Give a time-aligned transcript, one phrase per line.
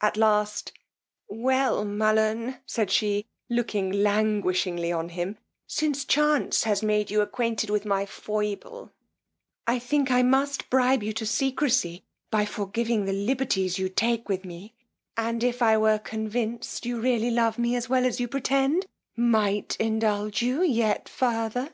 [0.00, 0.70] At last,
[1.26, 7.84] Well, Mullern, said she, looking languishingly on him, since chance has made you acquainted with
[7.84, 8.92] my foible,
[9.66, 14.44] I think I must bribe you to secrecy, by forgiving the liberties you take with
[14.44, 14.72] me:
[15.16, 18.86] and if I were convinced you really love me as well as you pretend,
[19.16, 21.70] might indulge you yet farther.